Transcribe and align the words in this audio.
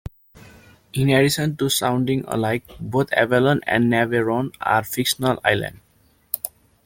In 0.93 1.11
addition 1.11 1.57
to 1.57 1.69
sounding 1.69 2.23
alike, 2.27 2.63
both 2.79 3.13
Avalon 3.13 3.61
and 3.67 3.83
Navarone 3.83 4.51
are 4.59 4.83
fictional 4.83 5.39
islands. 5.45 5.79